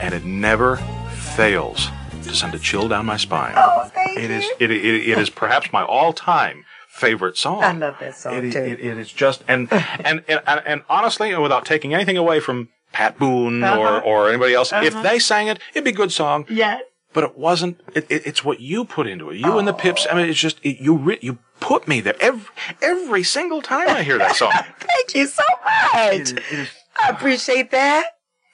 and 0.00 0.12
it 0.12 0.26
never 0.26 0.76
fails 1.08 1.88
to 2.24 2.34
send 2.36 2.54
a 2.54 2.58
chill 2.58 2.88
down 2.88 3.06
my 3.06 3.16
spine. 3.16 3.54
Oh, 3.56 3.90
thank 3.94 4.18
it 4.18 4.30
you. 4.30 4.36
is 4.36 4.44
it, 4.60 4.70
it, 4.70 4.84
it 4.84 5.18
is 5.18 5.30
perhaps 5.30 5.72
my 5.72 5.82
all-time 5.82 6.66
favorite 6.90 7.38
song. 7.38 7.64
I 7.64 7.72
love 7.72 7.96
that 8.00 8.14
song 8.14 8.34
it, 8.34 8.52
too. 8.52 8.58
It, 8.58 8.80
it 8.80 8.98
is 8.98 9.10
just 9.10 9.42
and, 9.48 9.72
and 9.72 10.22
and 10.28 10.42
and 10.46 10.82
honestly, 10.90 11.34
without 11.34 11.64
taking 11.64 11.94
anything 11.94 12.18
away 12.18 12.40
from 12.40 12.68
Pat 12.92 13.18
Boone 13.18 13.62
uh-huh. 13.62 13.78
or 13.78 14.02
or 14.02 14.28
anybody 14.28 14.54
else, 14.54 14.72
uh-huh. 14.72 14.84
if 14.84 15.02
they 15.02 15.18
sang 15.18 15.48
it, 15.48 15.58
it'd 15.72 15.84
be 15.84 15.90
a 15.90 15.94
good 15.94 16.12
song. 16.12 16.46
Yeah. 16.48 16.78
But 17.12 17.24
it 17.24 17.36
wasn't. 17.36 17.80
It, 17.94 18.06
it's 18.08 18.44
what 18.44 18.60
you 18.60 18.84
put 18.84 19.08
into 19.08 19.30
it. 19.30 19.38
You 19.38 19.52
oh. 19.52 19.58
and 19.58 19.66
the 19.66 19.72
Pips. 19.72 20.06
I 20.08 20.14
mean, 20.14 20.28
it's 20.28 20.38
just 20.38 20.64
you. 20.64 20.96
Re- 20.96 21.18
you 21.20 21.38
put 21.58 21.88
me 21.88 22.00
there 22.00 22.14
every 22.20 22.48
every 22.80 23.22
single 23.24 23.62
time 23.62 23.88
I 23.88 24.02
hear 24.04 24.18
that 24.18 24.36
song. 24.36 24.52
Thank 24.78 25.14
you 25.14 25.26
so 25.26 25.42
much. 25.64 26.68
I 26.96 27.08
appreciate 27.08 27.72
that. 27.72 28.06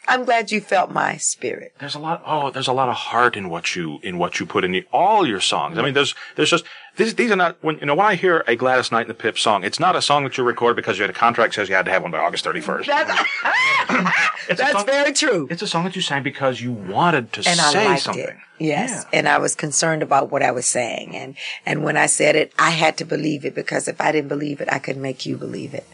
I'm 0.09 0.25
glad 0.25 0.53
you 0.53 0.61
felt 0.61 0.91
my 0.91 1.17
spirit. 1.17 1.75
There's 1.79 1.95
a 1.95 1.99
lot. 1.99 2.23
Oh, 2.25 2.51
there's 2.51 2.69
a 2.69 2.73
lot 2.73 2.89
of 2.89 2.95
heart 2.95 3.37
in 3.37 3.49
what 3.49 3.75
you 3.75 3.99
in 4.03 4.19
what 4.19 4.39
you 4.39 4.47
put 4.47 4.65
in 4.65 4.85
all 4.93 5.27
your 5.27 5.41
songs. 5.41 5.79
I 5.79 5.83
mean, 5.83 5.95
there's 5.95 6.15
there's 6.37 6.51
just 6.51 6.65
these 6.97 7.15
these 7.15 7.31
are 7.31 7.37
not 7.37 7.57
when 7.63 7.79
you 7.79 7.87
know 7.87 7.95
when 7.95 8.07
I 8.07 8.15
hear 8.15 8.45
a 8.47 8.57
Gladys 8.57 8.93
Knight 8.93 9.03
and 9.03 9.11
the 9.11 9.15
Pips 9.15 9.43
song, 9.43 9.65
it's 9.65 9.81
not 9.81 9.97
a 9.97 10.03
song 10.03 10.25
that 10.25 10.39
you 10.39 10.45
record 10.45 10.77
because 10.77 10.99
you 10.99 11.03
had 11.03 11.11
a 11.11 11.15
contract 11.15 11.55
says 11.55 11.69
you 11.69 11.75
had 11.75 11.85
to 11.87 11.91
have 11.91 12.03
one 12.03 12.11
by 12.11 12.19
August 12.19 12.45
31st. 12.45 12.87
That's, 12.87 14.49
that's 14.49 14.73
song, 14.73 14.87
very 14.87 15.13
true. 15.13 15.49
It's 15.51 15.63
a 15.63 15.67
song 15.67 15.85
that 15.85 15.97
you 15.97 16.03
sang 16.03 16.23
because 16.23 16.61
you 16.61 16.73
wanted 16.73 17.33
to 17.35 17.49
and 17.49 17.59
say 17.59 17.87
I 17.87 17.89
liked 17.91 18.03
something. 18.03 18.25
It. 18.25 18.37
Yes, 18.59 19.05
yeah. 19.13 19.19
and 19.19 19.29
I 19.29 19.39
was 19.39 19.55
concerned 19.55 20.03
about 20.03 20.31
what 20.31 20.43
I 20.43 20.53
was 20.53 20.67
saying, 20.67 21.17
and 21.17 21.37
and 21.65 21.83
when 21.83 21.97
I 21.97 22.07
said 22.07 22.37
it, 22.37 22.53
I 22.59 22.71
had 22.71 22.97
to 22.99 23.05
believe 23.05 23.45
it 23.45 23.55
because 23.55 23.89
if 23.89 24.01
I 24.01 24.13
didn't 24.13 24.29
believe 24.29 24.61
it, 24.61 24.69
I 24.71 24.79
couldn't 24.79 25.03
make 25.03 25.27
you 25.27 25.37
believe 25.37 25.75
it. 25.75 25.87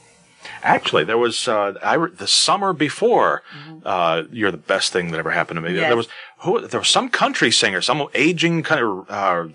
Actually, 0.62 1.04
there 1.04 1.18
was 1.18 1.48
uh, 1.48 1.74
I 1.82 1.94
re- 1.94 2.10
the 2.10 2.26
summer 2.26 2.72
before. 2.72 3.42
Mm-hmm. 3.56 3.78
Uh, 3.84 4.22
you're 4.30 4.50
the 4.50 4.56
best 4.56 4.92
thing 4.92 5.10
that 5.10 5.18
ever 5.18 5.30
happened 5.30 5.56
to 5.56 5.60
me. 5.60 5.74
Yes. 5.74 5.88
There 5.88 5.96
was 5.96 6.08
who, 6.38 6.66
there 6.66 6.80
was 6.80 6.88
some 6.88 7.08
country 7.08 7.50
singer, 7.50 7.80
some 7.80 8.06
aging 8.14 8.62
kind 8.62 8.80
of 8.80 9.10
uh, 9.10 9.48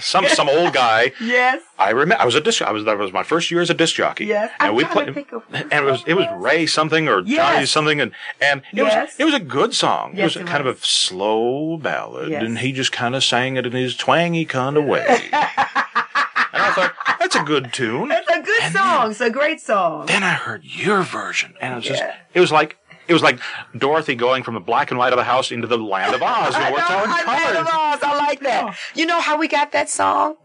some 0.00 0.26
some 0.28 0.48
old 0.48 0.72
guy. 0.72 1.12
Yes. 1.20 1.62
I 1.78 1.90
remember. 1.90 2.20
I 2.20 2.26
was 2.26 2.34
a 2.34 2.40
disc. 2.40 2.60
I 2.62 2.70
was 2.70 2.84
that 2.84 2.98
was 2.98 3.12
my 3.12 3.22
first 3.22 3.50
year 3.50 3.60
as 3.60 3.70
a 3.70 3.74
disc 3.74 3.96
jockey. 3.96 4.26
Yes. 4.26 4.50
And 4.60 4.70
I'm 4.70 4.74
we 4.74 4.84
played. 4.84 5.08
And 5.08 5.72
it 5.72 5.82
was 5.82 6.04
it 6.06 6.14
was 6.14 6.26
Ray 6.36 6.66
something 6.66 7.08
or 7.08 7.20
yes. 7.20 7.36
Johnny 7.36 7.66
something, 7.66 8.00
and 8.00 8.12
and 8.40 8.60
it 8.72 8.76
yes. 8.76 9.10
was 9.10 9.20
it 9.20 9.24
was 9.24 9.34
a 9.34 9.40
good 9.40 9.74
song. 9.74 10.12
Yes, 10.14 10.18
it 10.18 10.24
was 10.24 10.36
it 10.36 10.46
kind 10.46 10.64
was. 10.64 10.76
of 10.76 10.82
a 10.82 10.86
slow 10.86 11.78
ballad, 11.78 12.32
and 12.32 12.58
he 12.58 12.72
just 12.72 12.92
kind 12.92 13.14
of 13.14 13.24
sang 13.24 13.56
it 13.56 13.66
in 13.66 13.72
his 13.72 13.96
twangy 13.96 14.44
kind 14.44 14.76
of 14.76 14.84
way. 14.84 15.30
and 16.54 16.62
I 16.62 16.72
thought 16.72 16.94
that's 17.18 17.36
a 17.36 17.42
good 17.42 17.72
tune. 17.72 18.10
It's 18.10 18.30
a 18.30 18.40
good 18.40 18.72
song. 18.72 19.10
It's 19.10 19.20
a 19.20 19.30
great 19.30 19.60
song. 19.60 20.06
Then 20.06 20.22
I 20.22 20.32
heard 20.32 20.64
your 20.64 21.02
version, 21.02 21.54
and 21.60 21.72
it 21.72 21.76
was 21.76 21.84
just, 21.84 22.02
it 22.32 22.40
was 22.40 22.52
like. 22.52 22.78
It 23.06 23.12
was 23.12 23.22
like 23.22 23.38
Dorothy 23.76 24.14
going 24.14 24.44
from 24.44 24.54
the 24.54 24.60
black 24.60 24.90
and 24.90 24.96
white 24.96 25.12
of 25.12 25.18
the 25.18 25.24
house 25.24 25.52
into 25.52 25.66
the 25.66 25.76
land 25.76 26.14
of 26.14 26.22
Oz. 26.22 26.54
You 26.54 26.60
know, 26.60 26.66
I 26.66 26.70
we're 26.70 26.78
know, 26.78 26.86
telling 26.86 27.10
I 27.10 27.22
colors. 27.22 27.54
love 27.56 27.66
Oz. 27.66 27.98
I 28.02 28.16
like 28.16 28.40
that. 28.40 28.76
You 28.94 29.04
know 29.04 29.20
how 29.20 29.36
we 29.36 29.46
got 29.46 29.72
that 29.72 29.90
song? 29.90 30.36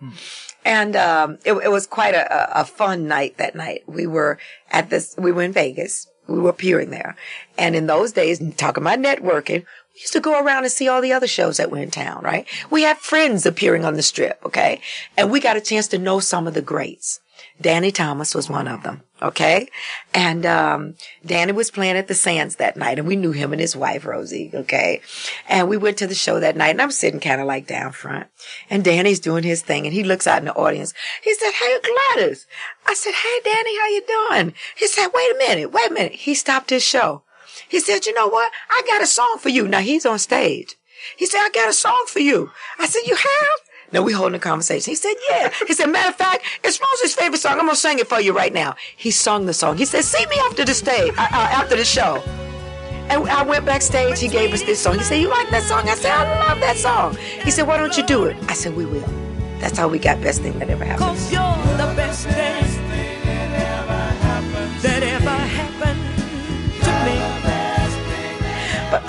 And 0.65 0.93
um, 0.97 1.37
it, 1.45 1.53
it 1.53 1.71
was 1.71 1.87
quite 1.87 2.15
a, 2.15 2.57
a 2.57 2.61
a 2.63 2.65
fun 2.65 3.07
night 3.07 3.37
that 3.37 3.55
night. 3.55 3.83
We 3.87 4.07
were 4.07 4.39
at 4.71 4.89
this. 4.89 5.15
We 5.17 5.31
were 5.31 5.41
in 5.43 5.53
Vegas. 5.53 6.07
We 6.29 6.39
were 6.39 6.49
appearing 6.49 6.89
there, 6.91 7.15
and 7.57 7.75
in 7.75 7.87
those 7.87 8.11
days, 8.11 8.41
talking 8.57 8.83
about 8.83 8.99
networking, 8.99 9.65
we 9.93 10.01
used 10.01 10.13
to 10.13 10.19
go 10.19 10.39
around 10.39 10.63
and 10.63 10.71
see 10.71 10.87
all 10.87 11.01
the 11.01 11.13
other 11.13 11.27
shows 11.27 11.57
that 11.57 11.71
were 11.71 11.79
in 11.79 11.91
town. 11.91 12.23
Right? 12.23 12.47
We 12.69 12.83
had 12.83 12.97
friends 12.97 13.45
appearing 13.45 13.85
on 13.85 13.95
the 13.95 14.03
strip. 14.03 14.39
Okay, 14.45 14.81
and 15.17 15.31
we 15.31 15.39
got 15.39 15.57
a 15.57 15.61
chance 15.61 15.87
to 15.89 15.97
know 15.97 16.19
some 16.19 16.47
of 16.47 16.53
the 16.53 16.61
greats. 16.61 17.19
Danny 17.61 17.91
Thomas 17.91 18.33
was 18.33 18.49
one 18.49 18.67
of 18.67 18.83
them. 18.83 19.03
Okay. 19.21 19.67
And, 20.13 20.45
um, 20.45 20.95
Danny 21.25 21.51
was 21.51 21.71
playing 21.71 21.97
at 21.97 22.07
the 22.07 22.13
Sands 22.13 22.55
that 22.55 22.77
night 22.77 22.99
and 22.99 23.07
we 23.07 23.15
knew 23.15 23.31
him 23.31 23.51
and 23.51 23.59
his 23.59 23.75
wife, 23.75 24.05
Rosie. 24.05 24.51
Okay. 24.53 25.01
And 25.47 25.67
we 25.67 25.77
went 25.77 25.97
to 25.97 26.07
the 26.07 26.15
show 26.15 26.39
that 26.39 26.55
night 26.55 26.69
and 26.69 26.81
I'm 26.81 26.91
sitting 26.91 27.19
kind 27.19 27.41
of 27.41 27.47
like 27.47 27.67
down 27.67 27.91
front 27.91 28.27
and 28.69 28.83
Danny's 28.83 29.19
doing 29.19 29.43
his 29.43 29.61
thing 29.61 29.85
and 29.85 29.93
he 29.93 30.03
looks 30.03 30.27
out 30.27 30.39
in 30.39 30.45
the 30.45 30.53
audience. 30.53 30.93
He 31.21 31.33
said, 31.33 31.51
Hey, 31.51 31.79
Gladys. 31.83 32.47
I 32.85 32.93
said, 32.93 33.13
Hey, 33.13 33.39
Danny, 33.43 33.77
how 33.77 33.87
you 33.87 34.03
doing? 34.07 34.53
He 34.75 34.87
said, 34.87 35.09
wait 35.13 35.35
a 35.35 35.37
minute, 35.37 35.71
wait 35.71 35.91
a 35.91 35.93
minute. 35.93 36.13
He 36.13 36.33
stopped 36.33 36.69
his 36.69 36.83
show. 36.83 37.23
He 37.67 37.79
said, 37.79 38.05
you 38.05 38.13
know 38.13 38.27
what? 38.27 38.51
I 38.69 38.81
got 38.87 39.01
a 39.01 39.07
song 39.07 39.37
for 39.39 39.49
you. 39.49 39.67
Now 39.67 39.79
he's 39.79 40.05
on 40.05 40.19
stage. 40.19 40.75
He 41.17 41.25
said, 41.25 41.39
I 41.39 41.49
got 41.49 41.69
a 41.69 41.73
song 41.73 42.05
for 42.07 42.19
you. 42.19 42.51
I 42.79 42.87
said, 42.87 43.01
you 43.05 43.15
have? 43.15 43.68
Now 43.91 44.03
we 44.03 44.13
holding 44.13 44.35
a 44.35 44.39
conversation. 44.39 44.91
He 44.91 44.95
said, 44.95 45.13
yeah. 45.29 45.51
He 45.67 45.73
said, 45.73 45.87
matter 45.87 46.09
of 46.09 46.15
fact, 46.15 46.43
it's 46.63 46.79
Rosie's 46.79 47.15
favorite 47.15 47.39
song. 47.39 47.53
I'm 47.53 47.65
going 47.65 47.71
to 47.71 47.75
sing 47.75 47.99
it 47.99 48.07
for 48.07 48.19
you 48.19 48.33
right 48.35 48.53
now. 48.53 48.75
He 48.95 49.11
sung 49.11 49.45
the 49.45 49.53
song. 49.53 49.77
He 49.77 49.85
said, 49.85 50.03
see 50.03 50.25
me 50.27 50.35
after 50.45 50.63
the 50.63 50.73
stage, 50.73 51.13
uh, 51.17 51.21
uh, 51.21 51.49
after 51.51 51.75
the 51.75 51.85
show. 51.85 52.21
And 53.09 53.27
I 53.27 53.41
went 53.41 53.65
backstage. 53.65 54.19
He 54.19 54.27
gave 54.27 54.53
us 54.53 54.61
this 54.61 54.79
song. 54.79 54.99
He 54.99 55.03
said, 55.03 55.15
you 55.19 55.29
like 55.29 55.49
that 55.49 55.63
song? 55.63 55.89
I 55.89 55.95
said, 55.95 56.11
I 56.11 56.47
love 56.47 56.59
that 56.59 56.77
song. 56.77 57.15
He 57.43 57.49
said, 57.49 57.65
why 57.67 57.77
don't 57.77 57.97
you 57.97 58.05
do 58.05 58.25
it? 58.25 58.37
I 58.47 58.53
said, 58.53 58.75
we 58.75 58.85
will. 58.85 59.07
That's 59.59 59.77
how 59.77 59.87
we 59.87 59.97
got 59.97 60.21
best 60.21 60.41
thing 60.41 60.57
that 60.59 60.69
ever 60.69 60.85
happened. 60.85 61.17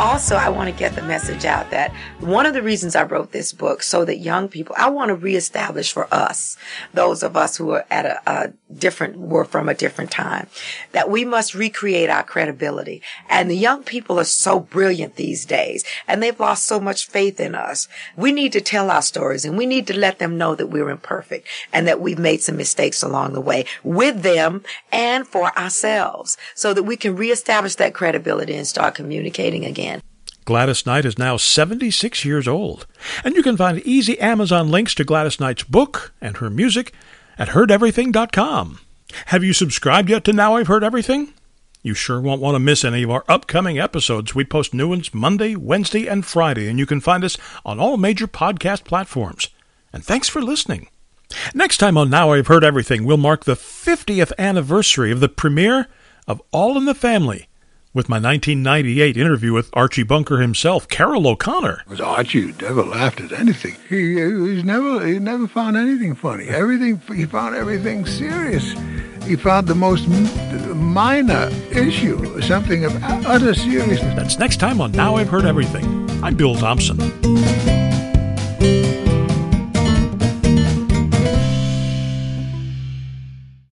Also 0.01 0.35
I 0.35 0.49
want 0.49 0.71
to 0.71 0.75
get 0.75 0.95
the 0.95 1.03
message 1.03 1.45
out 1.45 1.71
that 1.73 1.93
one 2.21 2.47
of 2.47 2.55
the 2.55 2.63
reasons 2.63 2.97
I 2.97 3.03
wrote 3.03 3.33
this 3.33 3.53
book 3.53 3.83
so 3.83 4.07
that 4.07 4.17
young 4.17 4.49
people, 4.49 4.75
I 4.79 4.89
want 4.89 5.11
to 5.11 5.15
reestablish 5.15 5.93
for 5.93 6.13
us, 6.13 6.57
those 6.95 7.23
of 7.23 7.37
us 7.37 7.59
who 7.59 7.73
are 7.73 7.85
at 7.91 8.07
a, 8.07 8.21
a 8.27 8.53
different, 8.75 9.19
were 9.19 9.45
from 9.45 9.69
a 9.69 9.75
different 9.75 10.11
time, 10.11 10.47
that 10.93 11.11
we 11.11 11.27
must 11.27 11.55
recreate 11.55 12.09
our 12.09 12.23
credibility. 12.23 13.03
And 13.29 13.51
the 13.51 13.57
young 13.57 13.83
people 13.83 14.19
are 14.19 14.25
so 14.25 14.59
brilliant 14.59 15.17
these 15.17 15.45
days 15.45 15.85
and 16.09 16.23
they've 16.23 16.41
lost 16.41 16.65
so 16.65 16.81
much 16.81 17.07
faith 17.07 17.39
in 17.39 17.55
us. 17.55 17.87
We 18.17 18.33
need 18.33 18.53
to 18.53 18.63
tell 18.63 18.91
our 18.91 19.03
stories 19.03 19.45
and 19.45 19.59
we 19.59 19.67
need 19.67 19.87
to 19.89 19.99
let 19.99 20.19
them 20.19 20.39
know 20.39 20.55
that 20.55 20.69
we're 20.69 20.89
imperfect 20.89 21.47
and 21.75 21.87
that 21.87 22.01
we've 22.01 22.19
made 22.19 22.41
some 22.41 22.57
mistakes 22.57 23.03
along 23.03 23.35
the 23.35 23.41
way 23.41 23.67
with 23.85 24.23
them 24.23 24.63
and 24.91 25.27
for 25.27 25.57
ourselves 25.59 26.39
so 26.55 26.73
that 26.73 26.85
we 26.85 26.97
can 26.97 27.17
reestablish 27.17 27.75
that 27.75 27.93
credibility 27.93 28.55
and 28.55 28.67
start 28.67 28.95
communicating 28.95 29.67
again. 29.67 29.90
Gladys 30.51 30.85
Knight 30.85 31.05
is 31.05 31.17
now 31.17 31.37
76 31.37 32.25
years 32.25 32.49
old, 32.49 32.85
and 33.23 33.37
you 33.37 33.43
can 33.45 33.57
find 33.57 33.79
easy 33.83 34.19
Amazon 34.19 34.69
links 34.69 34.97
to 34.97 35.05
Gladys 35.05 35.39
Knight's 35.39 35.63
book 35.63 36.13
and 36.21 36.39
her 36.39 36.51
music 36.51 36.93
at 37.39 37.51
heardeverything.com. 37.51 38.81
Have 39.27 39.45
you 39.45 39.53
subscribed 39.53 40.11
yet 40.11 40.25
to 40.25 40.33
Now 40.33 40.57
I've 40.57 40.67
Heard 40.67 40.83
Everything? 40.83 41.35
You 41.85 41.95
sure 41.95 42.21
won't 42.21 42.41
want 42.41 42.57
to 42.57 42.59
miss 42.59 42.85
any 42.85 43.05
of 43.05 43.13
our 43.13 43.23
upcoming 43.29 43.79
episodes. 43.79 44.35
We 44.35 44.45
post 44.45 44.75
new 44.75 44.89
ones 44.89 45.15
Monday, 45.15 45.55
Wednesday, 45.55 46.09
and 46.09 46.27
Friday, 46.27 46.69
and 46.69 46.81
you 46.81 46.85
can 46.85 47.01
find 47.01 47.23
us 47.23 47.39
on 47.65 47.79
all 47.79 47.97
major 47.97 48.27
podcast 48.27 48.83
platforms. 48.83 49.51
And 49.93 50.05
thanks 50.05 50.29
for 50.29 50.43
listening. 50.43 50.89
Next 51.55 51.77
time 51.77 51.97
on 51.97 52.11
Now 52.11 52.33
I've 52.33 52.49
Heard 52.49 52.65
Everything, 52.65 53.05
we'll 53.05 53.19
mark 53.19 53.45
the 53.45 53.55
50th 53.55 54.33
anniversary 54.37 55.13
of 55.13 55.21
the 55.21 55.29
premiere 55.29 55.87
of 56.27 56.43
All 56.51 56.77
in 56.77 56.87
the 56.87 56.95
Family 56.97 57.47
with 57.93 58.09
my 58.09 58.17
1998 58.17 59.17
interview 59.17 59.53
with 59.53 59.69
Archie 59.73 60.03
Bunker 60.05 60.41
himself, 60.41 60.89
Carroll 60.89 61.27
O'Connor. 61.27 61.83
Was 61.89 62.01
Archie 62.01 62.53
never 62.61 62.85
laughed 62.85 63.21
at 63.21 63.33
anything. 63.33 63.75
He, 63.89 64.15
he 64.15 64.63
never 64.63 65.07
he 65.07 65.19
never 65.19 65.49
found 65.49 65.77
anything 65.77 66.15
funny. 66.15 66.49
Everything 66.49 67.01
he 67.15 67.27
found 67.27 67.57
everything 67.57 68.07
serious. 68.07 68.75
He 69.27 69.37
found 69.37 69.67
the 69.67 69.75
most 69.75 70.09
minor 70.75 71.51
issue, 71.71 72.41
something 72.41 72.85
of 72.85 73.03
utter 73.03 73.55
seriousness. 73.55 74.15
That's 74.15 74.39
next 74.39 74.59
time 74.59 74.81
on 74.81 74.93
Now 74.93 75.17
I've 75.17 75.29
Heard 75.29 75.45
Everything. 75.45 76.09
I'm 76.23 76.37
Bill 76.37 76.55
Thompson. 76.55 77.90